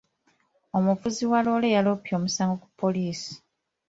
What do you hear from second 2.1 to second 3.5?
omusango ku poliisi.